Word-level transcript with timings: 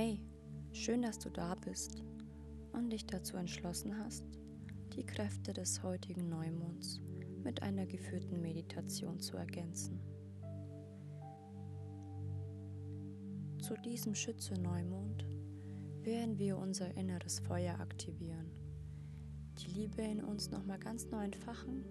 Hey, 0.00 0.20
schön, 0.70 1.02
dass 1.02 1.18
du 1.18 1.28
da 1.28 1.56
bist 1.56 2.04
und 2.72 2.90
dich 2.90 3.04
dazu 3.04 3.36
entschlossen 3.36 3.98
hast, 3.98 4.24
die 4.94 5.04
Kräfte 5.04 5.52
des 5.52 5.82
heutigen 5.82 6.28
Neumonds 6.28 7.00
mit 7.42 7.64
einer 7.64 7.84
geführten 7.84 8.40
Meditation 8.40 9.18
zu 9.18 9.36
ergänzen. 9.36 9.98
Zu 13.60 13.74
diesem 13.84 14.14
Schütze-Neumond 14.14 15.26
werden 16.04 16.38
wir 16.38 16.58
unser 16.58 16.96
inneres 16.96 17.40
Feuer 17.40 17.80
aktivieren, 17.80 18.52
die 19.58 19.80
Liebe 19.80 20.02
in 20.02 20.22
uns 20.22 20.48
nochmal 20.48 20.78
ganz 20.78 21.10
neu 21.10 21.24
entfachen 21.24 21.84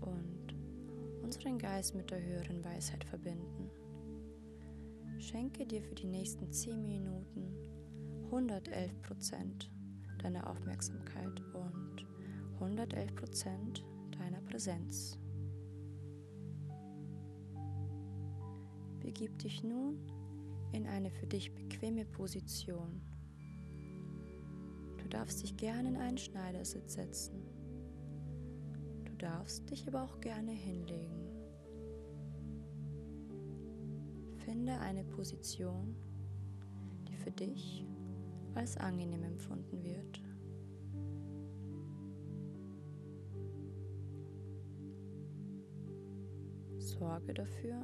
und 0.00 0.54
unseren 1.22 1.58
Geist 1.58 1.94
mit 1.94 2.10
der 2.10 2.22
höheren 2.22 2.64
Weisheit 2.64 3.04
verbinden. 3.04 3.68
Schenke 5.30 5.64
dir 5.64 5.80
für 5.80 5.94
die 5.94 6.08
nächsten 6.08 6.50
10 6.50 6.84
Minuten 6.84 7.54
111 8.24 9.00
Prozent 9.02 9.70
deiner 10.18 10.50
Aufmerksamkeit 10.50 11.40
und 11.54 12.04
111 12.54 13.14
Prozent 13.14 13.84
deiner 14.18 14.40
Präsenz. 14.40 15.20
Begib 18.98 19.38
dich 19.38 19.62
nun 19.62 20.00
in 20.72 20.88
eine 20.88 21.12
für 21.12 21.28
dich 21.28 21.54
bequeme 21.54 22.04
Position. 22.06 23.00
Du 24.98 25.08
darfst 25.08 25.44
dich 25.44 25.56
gerne 25.56 25.90
in 25.90 25.96
einen 25.96 26.18
Schneidersitz 26.18 26.94
setzen. 26.94 27.40
Du 29.04 29.12
darfst 29.16 29.70
dich 29.70 29.86
aber 29.86 30.02
auch 30.02 30.20
gerne 30.20 30.50
hinlegen. 30.50 31.29
Finde 34.50 34.80
eine 34.80 35.04
Position, 35.04 35.94
die 37.06 37.14
für 37.14 37.30
dich 37.30 37.86
als 38.56 38.76
angenehm 38.76 39.22
empfunden 39.22 39.84
wird. 39.84 40.20
Sorge 46.78 47.32
dafür, 47.32 47.76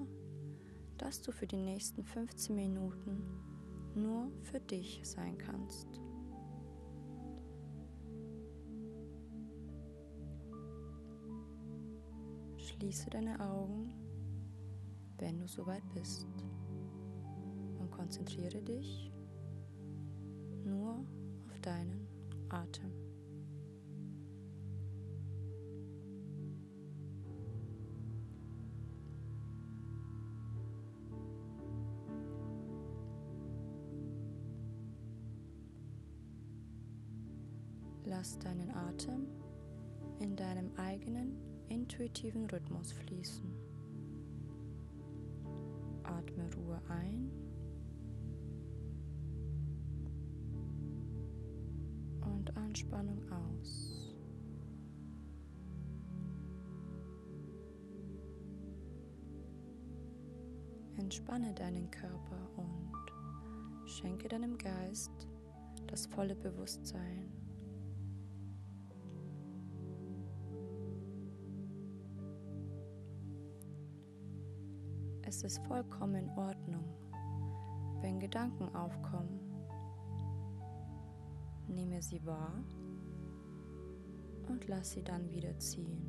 dass 0.99 1.23
du 1.23 1.31
für 1.31 1.47
die 1.47 1.57
nächsten 1.57 2.03
15 2.03 2.57
Minuten 2.57 3.23
nur 3.95 4.33
für 4.43 4.59
dich 4.59 5.03
sein 5.05 5.39
kannst. 5.39 5.87
Schließe 12.57 13.09
deine 13.11 13.39
Augen, 13.39 13.93
wenn 15.19 15.39
du 15.39 15.47
soweit 15.47 15.89
bist, 15.95 16.27
konzentriere 18.07 18.63
dich 18.63 19.11
nur 20.65 21.05
auf 21.49 21.59
deinen 21.61 22.07
Atem. 22.49 22.93
Lass 38.05 38.39
deinen 38.39 38.71
Atem 38.71 39.27
in 40.21 40.37
deinem 40.37 40.71
eigenen 40.77 41.37
intuitiven 41.69 42.49
Rhythmus 42.51 42.93
fließen. 42.93 43.51
Atme 46.05 46.49
Ruhe 46.55 46.81
ein 46.89 47.46
und 52.47 52.57
Anspannung 52.57 53.21
aus. 53.31 54.15
Entspanne 60.97 61.53
deinen 61.55 61.91
Körper 61.91 62.49
und 62.57 63.89
schenke 63.89 64.29
deinem 64.29 64.57
Geist 64.59 65.29
das 65.87 66.07
volle 66.07 66.35
Bewusstsein 66.35 67.31
Es 75.29 75.43
ist 75.43 75.59
vollkommen 75.67 76.15
in 76.15 76.31
Ordnung, 76.31 76.85
wenn 78.01 78.21
Gedanken 78.21 78.73
aufkommen. 78.75 79.46
Nehme 81.77 82.01
sie 82.01 82.25
wahr 82.25 82.65
und 84.49 84.67
lass 84.67 84.93
sie 84.93 85.03
dann 85.03 85.31
wieder 85.31 85.59
ziehen. 85.59 86.01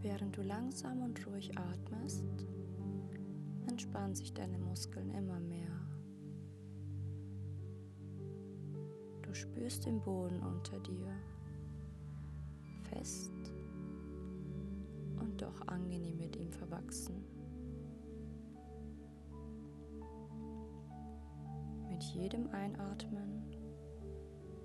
Während 0.00 0.38
du 0.38 0.42
langsam 0.42 1.02
und 1.02 1.26
ruhig 1.26 1.50
atmest, 1.58 2.24
entspannen 3.66 4.14
sich 4.14 4.32
deine 4.32 4.56
Muskeln 4.56 5.10
immer 5.10 5.38
mehr. 5.38 5.68
Du 9.20 9.34
spürst 9.34 9.84
den 9.84 10.00
Boden 10.00 10.40
unter 10.40 10.80
dir. 10.80 11.12
Fest 12.88 13.31
und 15.42 15.60
doch 15.60 15.66
angenehm 15.68 16.18
mit 16.18 16.36
ihm 16.36 16.50
verwachsen. 16.52 17.24
Mit 21.88 22.02
jedem 22.02 22.48
Einatmen 22.50 23.42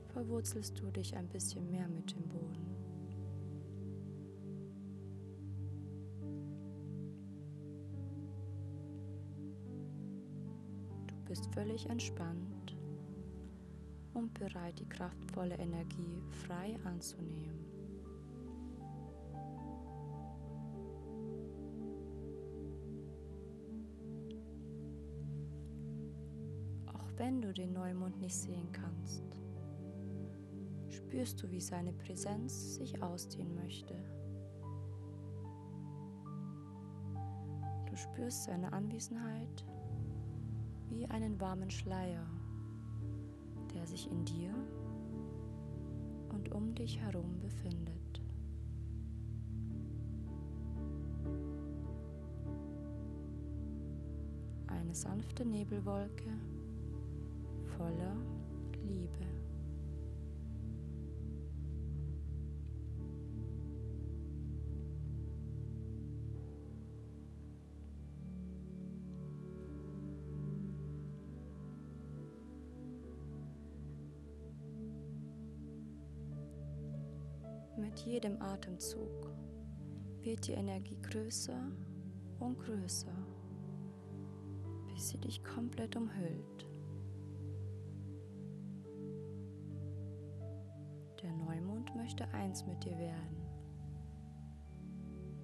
verwurzelst 0.07 0.79
du 0.79 0.89
dich 0.91 1.15
ein 1.15 1.27
bisschen 1.27 1.69
mehr 1.69 1.87
mit 1.87 2.11
dem 2.11 2.27
Boden. 2.27 2.75
Du 11.07 11.15
bist 11.25 11.53
völlig 11.53 11.87
entspannt 11.89 12.75
und 14.13 14.33
bereit, 14.33 14.79
die 14.79 14.89
kraftvolle 14.89 15.55
Energie 15.57 16.23
frei 16.31 16.77
anzunehmen. 16.85 17.66
Wenn 27.17 27.41
du 27.41 27.53
den 27.53 27.73
Neumond 27.73 28.19
nicht 28.19 28.35
sehen 28.35 28.71
kannst, 28.71 29.23
spürst 30.89 31.41
du, 31.41 31.51
wie 31.51 31.61
seine 31.61 31.93
Präsenz 31.93 32.75
sich 32.75 33.01
ausdehnen 33.01 33.55
möchte. 33.55 33.95
Du 37.89 37.95
spürst 37.95 38.45
seine 38.45 38.71
Anwesenheit 38.71 39.65
wie 40.89 41.05
einen 41.07 41.39
warmen 41.39 41.69
Schleier 41.69 42.25
der 43.77 43.85
sich 43.85 44.09
in 44.09 44.25
dir 44.25 44.53
und 46.29 46.51
um 46.51 46.73
dich 46.73 46.99
herum 46.99 47.39
befindet. 47.39 48.21
Eine 54.67 54.95
sanfte 54.95 55.45
Nebelwolke 55.45 56.33
voller 57.77 58.15
Liebe. 58.83 59.25
Mit 77.77 77.99
jedem 77.99 78.41
Atemzug 78.41 79.31
wird 80.21 80.47
die 80.47 80.53
Energie 80.53 80.97
größer 81.01 81.71
und 82.39 82.57
größer, 82.59 83.13
bis 84.87 85.09
sie 85.09 85.19
dich 85.19 85.43
komplett 85.43 85.95
umhüllt. 85.95 86.76
Möchte 92.07 92.33
eins 92.33 92.65
mit 92.65 92.81
dir 92.85 92.97
werden. 92.97 93.35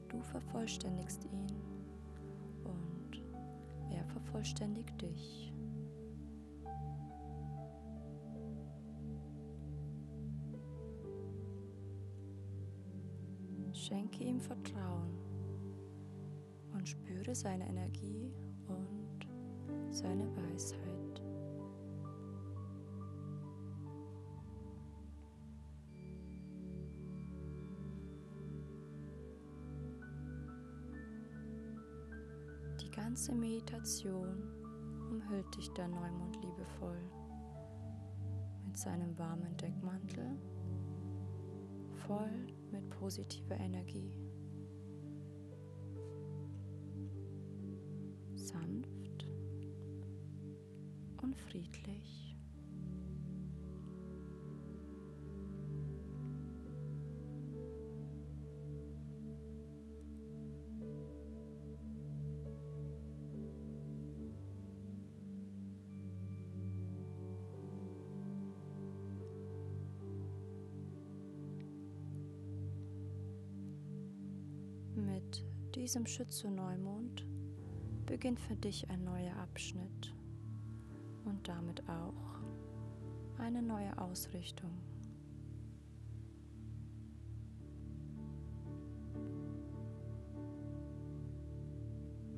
Du 0.07 0.21
vervollständigst 0.21 1.25
ihn 1.25 1.45
und 2.63 3.21
er 3.91 4.05
vervollständigt 4.05 5.01
dich. 5.01 5.53
Schenke 13.73 14.23
ihm 14.23 14.39
Vertrauen 14.39 15.17
und 16.71 16.87
spüre 16.87 17.35
seine 17.35 17.67
Energie 17.67 18.31
und 18.69 19.27
seine 19.93 20.25
Weisheit. 20.37 21.02
Die 32.83 32.91
ganze 32.91 33.33
Meditation 33.33 34.43
umhüllt 35.09 35.55
dich 35.55 35.71
der 35.71 35.87
Neumond 35.87 36.35
liebevoll 36.43 36.99
mit 38.65 38.77
seinem 38.77 39.17
warmen 39.17 39.55
Deckmantel, 39.55 40.37
voll 42.05 42.47
mit 42.71 42.89
positiver 42.89 43.55
Energie. 43.55 44.19
Sanft 48.35 49.27
und 51.21 51.37
friedlich. 51.37 52.32
Diesem 75.83 76.05
Schütze-Neumond 76.05 77.25
beginnt 78.05 78.39
für 78.39 78.55
dich 78.55 78.89
ein 78.89 79.03
neuer 79.03 79.35
Abschnitt 79.35 80.15
und 81.25 81.45
damit 81.45 81.83
auch 81.89 82.39
eine 83.37 83.61
neue 83.61 83.97
Ausrichtung. 83.97 84.71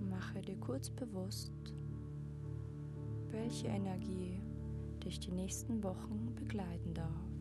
Mache 0.09 0.41
dir 0.41 0.57
kurz 0.57 0.89
bewusst, 0.89 1.53
welche 3.29 3.67
Energie 3.67 4.41
dich 5.03 5.19
die 5.19 5.31
nächsten 5.31 5.83
Wochen 5.83 6.33
begleiten 6.33 6.95
darf. 6.95 7.34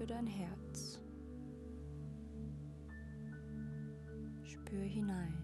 Dafür 0.00 0.14
dein 0.16 0.26
Herz. 0.26 0.98
Spür 4.44 4.80
hinein. 4.80 5.34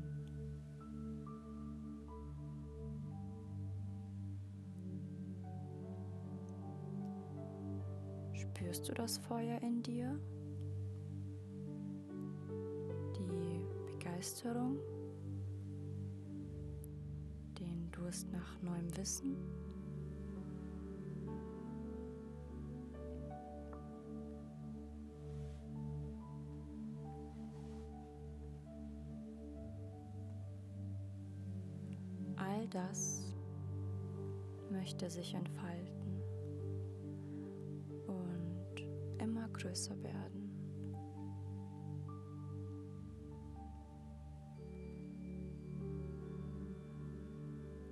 Spürst 8.33 8.89
du 8.89 8.95
das 8.95 9.19
Feuer 9.19 9.61
in 9.61 9.83
dir? 9.83 10.19
Die 13.19 13.93
Begeisterung? 13.93 14.79
Den 17.59 17.91
Durst 17.91 18.33
nach 18.33 18.63
neuem 18.63 18.97
Wissen? 18.97 19.37
Möchte 34.97 35.11
sich 35.11 35.35
entfalten 35.35 36.23
und 38.07 39.23
immer 39.23 39.47
größer 39.51 39.95
werden. 40.03 40.49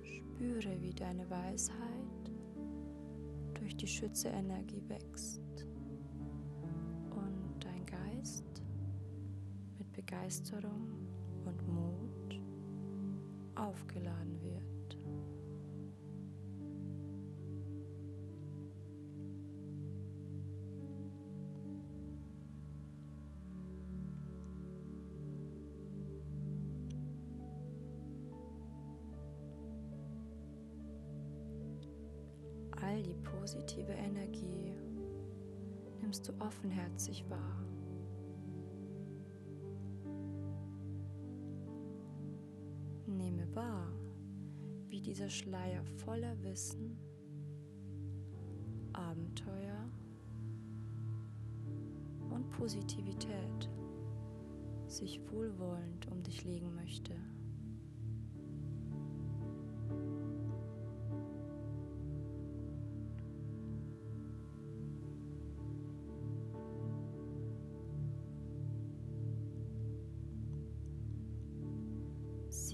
Spüre, 0.01 0.81
wie 0.81 0.93
deine 0.95 1.29
Weisheit 1.29 1.75
durch 3.53 3.77
die 3.77 3.85
Schütze-Energie 3.85 4.81
wächst 4.87 5.67
und 7.11 7.63
dein 7.63 7.85
Geist 7.85 8.63
mit 9.77 9.91
Begeisterung 9.91 10.89
und 11.45 11.67
Mut 11.67 12.41
aufgeladen 13.53 14.41
wird. 14.41 14.74
All 32.95 33.03
die 33.03 33.15
positive 33.15 33.91
Energie 33.91 34.73
nimmst 36.01 36.29
du 36.29 36.33
offenherzig 36.39 37.29
wahr. 37.29 37.61
Nehme 43.05 43.53
wahr, 43.53 43.91
wie 44.87 45.01
dieser 45.01 45.29
Schleier 45.29 45.83
voller 45.83 46.41
Wissen, 46.41 46.97
Abenteuer 48.93 49.89
und 52.29 52.49
Positivität 52.51 53.69
sich 54.87 55.19
wohlwollend 55.33 56.09
um 56.09 56.23
dich 56.23 56.45
legen 56.45 56.73
möchte. 56.73 57.13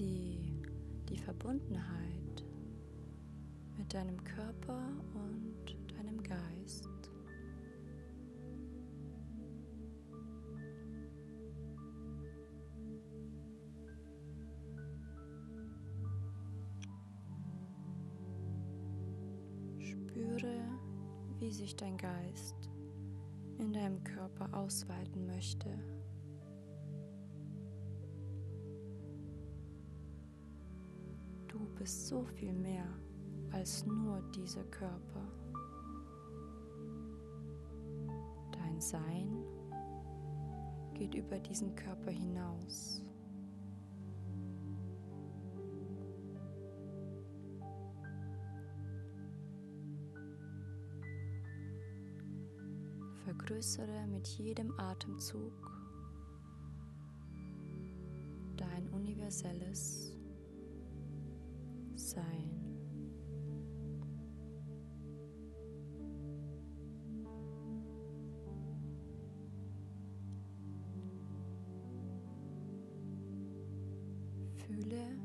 Sieh 0.02 0.50
die 1.08 1.16
Verbundenheit 1.16 2.44
mit 3.78 3.94
deinem 3.94 4.16
Körper 4.24 4.82
und 5.14 5.76
deinem 5.96 6.20
Geist. 6.24 6.88
Spüre, 19.78 20.64
wie 21.38 21.52
sich 21.52 21.76
dein 21.76 21.96
Geist 21.96 22.56
in 23.58 23.72
deinem 23.72 24.02
Körper 24.02 24.52
ausweiten 24.52 25.26
möchte. 25.26 25.78
Bist 31.74 32.06
so 32.08 32.24
viel 32.24 32.52
mehr 32.52 32.86
als 33.52 33.84
nur 33.86 34.22
dieser 34.34 34.64
Körper. 34.64 35.26
Dein 38.52 38.80
Sein 38.80 39.44
geht 40.94 41.14
über 41.14 41.38
diesen 41.38 41.74
Körper 41.74 42.10
hinaus. 42.10 43.02
Vergrößere 53.24 54.06
mit 54.08 54.26
jedem 54.26 54.72
Atemzug 54.78 55.52
dein 58.56 58.88
universelles 58.90 60.11
Sein. 62.02 62.50
Fühle, 74.56 75.16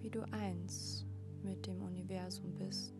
wie 0.00 0.10
du 0.10 0.20
eins 0.32 1.06
mit 1.44 1.64
dem 1.66 1.80
Universum 1.80 2.52
bist 2.54 2.92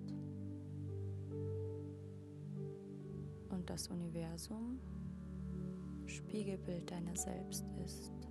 und 3.50 3.68
das 3.68 3.88
Universum 3.88 4.78
Spiegelbild 6.06 6.88
deiner 6.88 7.16
selbst 7.16 7.64
ist. 7.84 8.27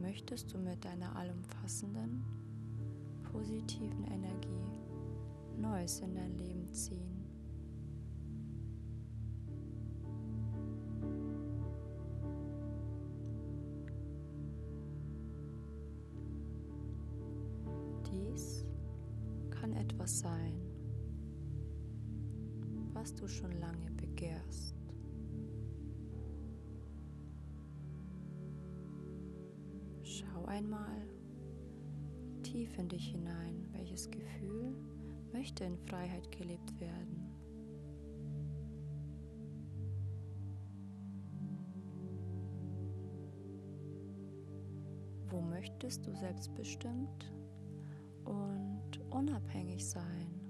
Möchtest 0.00 0.52
du 0.52 0.58
mit 0.58 0.84
deiner 0.84 1.14
allumfassenden, 1.16 2.22
positiven 3.32 4.04
Energie 4.04 4.64
Neues 5.56 6.00
in 6.00 6.14
dein 6.14 6.36
Leben 6.36 6.72
ziehen? 6.72 7.24
Dies 18.10 18.64
kann 19.50 19.72
etwas 19.74 20.20
sein, 20.20 20.60
was 22.92 23.14
du 23.14 23.26
schon 23.26 23.52
lange 23.52 23.90
begehrst. 23.96 24.73
Einmal 30.74 31.08
tief 32.42 32.76
in 32.78 32.88
dich 32.88 33.10
hinein, 33.10 33.68
welches 33.72 34.10
Gefühl 34.10 34.74
möchte 35.32 35.64
in 35.64 35.78
Freiheit 35.78 36.30
gelebt 36.30 36.78
werden. 36.80 37.30
Wo 45.28 45.40
möchtest 45.40 46.06
du 46.06 46.14
selbstbestimmt 46.14 47.32
und 48.24 49.00
unabhängig 49.10 49.88
sein? 49.88 50.43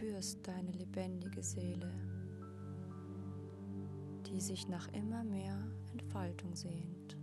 Spürst 0.00 0.48
deine 0.48 0.72
lebendige 0.72 1.42
Seele, 1.42 1.92
die 4.26 4.40
sich 4.40 4.66
nach 4.66 4.88
immer 4.94 5.22
mehr 5.24 5.58
Entfaltung 5.92 6.56
sehnt. 6.56 7.18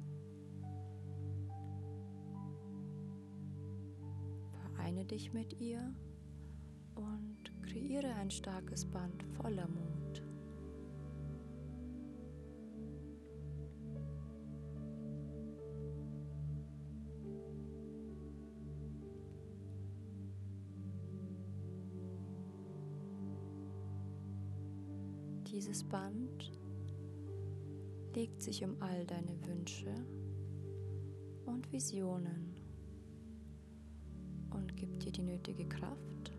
Vereine 4.51 5.05
dich 5.05 5.33
mit 5.33 5.59
ihr 5.59 5.91
und 6.93 7.51
kreiere 7.63 8.13
ein 8.13 8.29
starkes 8.29 8.85
Band 8.85 9.23
voller 9.23 9.67
Mut. 9.67 9.86
Dieses 25.57 25.83
Band 25.83 26.51
legt 28.13 28.43
sich 28.43 28.63
um 28.63 28.79
all 28.79 29.07
deine 29.07 29.35
Wünsche 29.47 29.91
und 31.47 31.71
Visionen 31.71 32.53
und 34.51 34.77
gibt 34.77 35.03
dir 35.03 35.11
die 35.11 35.23
nötige 35.23 35.67
Kraft, 35.67 36.31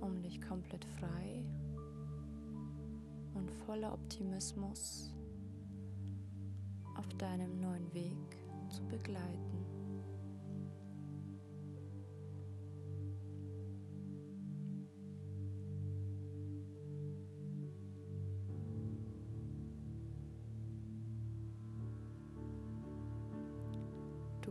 um 0.00 0.22
dich 0.22 0.40
komplett 0.40 0.86
frei 0.86 1.44
und 3.34 3.50
voller 3.66 3.92
Optimismus 3.92 5.14
auf 6.96 7.08
deinem 7.18 7.60
neuen 7.60 7.92
Weg 7.92 8.38
zu 8.70 8.82
begleiten. 8.88 9.53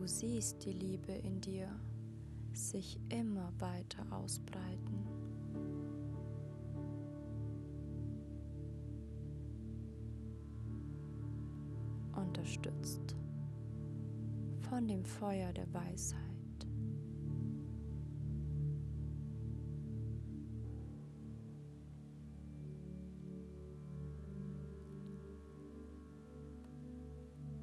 Du 0.04 0.10
siehst 0.10 0.66
die 0.66 0.74
Liebe 0.74 1.14
in 1.14 1.40
dir 1.40 1.70
sich 2.52 3.00
immer 3.08 3.54
weiter 3.60 4.06
ausbreiten. 4.12 5.08
Unterstützt 12.18 13.16
von 14.70 14.90
dem 14.90 15.06
Feuer 15.06 15.54
der 15.54 15.74
Weisheit. 15.74 16.20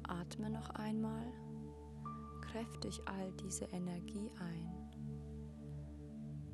Atme 0.01 0.49
noch 0.49 0.71
einmal 0.71 1.40
kräftig 2.81 3.01
all 3.05 3.31
diese 3.33 3.65
Energie 3.65 4.31
ein, 4.39 4.69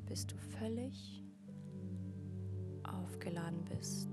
bis 0.05 0.25
du 0.27 0.35
völlig 0.59 1.23
aufgeladen 2.83 3.63
bist. 3.65 4.09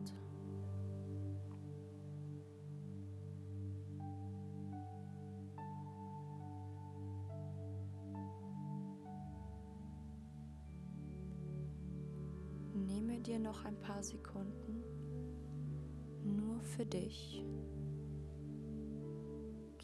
Nehme 12.75 13.21
dir 13.21 13.39
noch 13.39 13.65
ein 13.65 13.79
paar 13.81 14.03
Sekunden 14.03 14.85
nur 16.25 16.61
für 16.63 16.87
dich. 16.87 17.45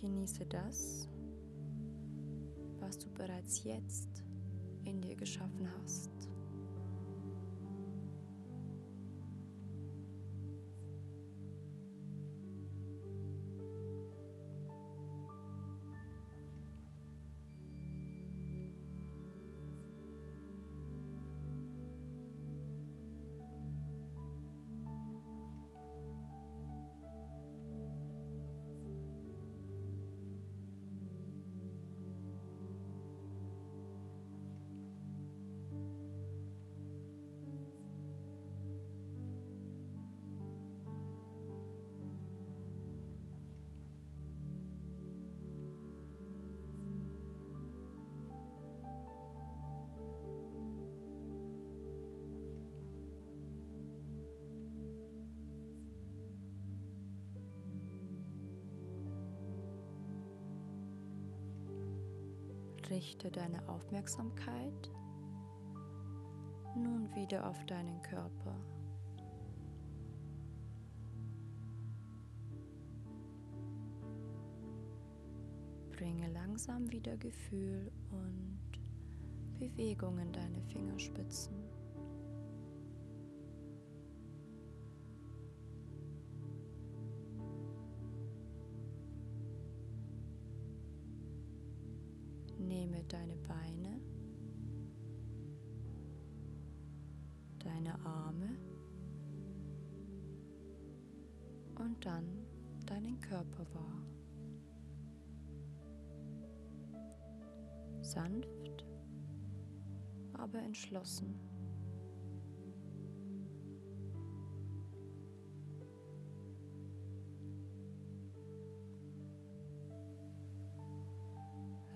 Genieße 0.01 0.47
das, 0.47 1.09
was 2.91 2.99
du 2.99 3.09
bereits 3.11 3.63
jetzt 3.63 4.25
in 4.83 5.01
dir 5.01 5.15
geschaffen 5.15 5.69
hast. 5.81 6.11
Richte 62.91 63.31
deine 63.31 63.69
Aufmerksamkeit 63.69 64.91
nun 66.75 67.09
wieder 67.15 67.47
auf 67.49 67.65
deinen 67.67 68.03
Körper. 68.03 68.57
Bringe 75.93 76.33
langsam 76.33 76.91
wieder 76.91 77.17
Gefühl 77.17 77.93
und 78.11 78.59
Bewegung 79.61 80.19
in 80.19 80.33
deine 80.33 80.61
Fingerspitzen. 80.63 81.55
Sanft, 108.11 108.85
aber 110.33 110.59
entschlossen. 110.59 111.38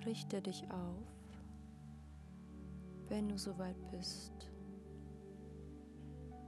Richte 0.07 0.41
dich 0.41 0.63
auf, 0.71 1.09
wenn 3.09 3.29
du 3.29 3.39
soweit 3.39 3.91
bist 3.91 4.53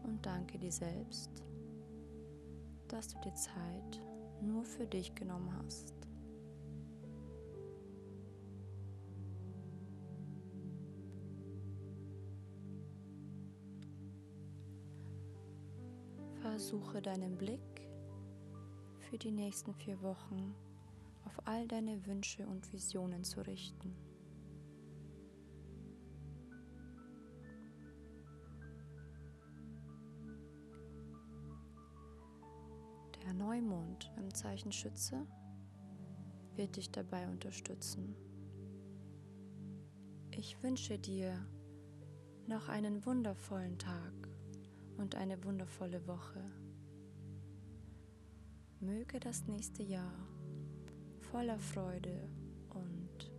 und 0.04 0.24
danke 0.24 0.58
dir 0.58 0.70
selbst, 0.70 1.42
dass 2.86 3.08
du 3.08 3.18
die 3.24 3.34
Zeit 3.34 4.00
nur 4.42 4.64
für 4.64 4.86
dich 4.86 5.14
genommen 5.14 5.52
hast. 5.56 6.05
Versuche 16.56 17.02
deinen 17.02 17.36
Blick 17.36 17.86
für 19.10 19.18
die 19.18 19.30
nächsten 19.30 19.74
vier 19.74 20.00
Wochen 20.00 20.54
auf 21.26 21.46
all 21.46 21.68
deine 21.68 22.06
Wünsche 22.06 22.46
und 22.46 22.72
Visionen 22.72 23.24
zu 23.24 23.42
richten. 23.42 23.94
Der 33.22 33.34
Neumond 33.34 34.10
im 34.16 34.32
Zeichen 34.32 34.72
Schütze 34.72 35.26
wird 36.54 36.76
dich 36.76 36.90
dabei 36.90 37.28
unterstützen. 37.28 38.16
Ich 40.30 40.62
wünsche 40.62 40.98
dir 40.98 41.46
noch 42.46 42.70
einen 42.70 43.04
wundervollen 43.04 43.78
Tag 43.78 44.35
und 44.98 45.14
eine 45.14 45.42
wundervolle 45.44 46.06
Woche. 46.06 46.42
Möge 48.80 49.20
das 49.20 49.46
nächste 49.46 49.82
Jahr 49.82 50.12
voller 51.30 51.58
Freude 51.58 52.28
und 52.70 53.32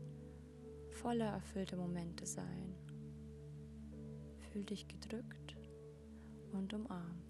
voller 0.92 1.28
erfüllter 1.28 1.78
Momente 1.78 2.26
sein. 2.26 2.76
Fühl 4.52 4.64
dich 4.64 4.88
gedrückt 4.88 5.56
und 6.52 6.74
umarmt. 6.74 7.27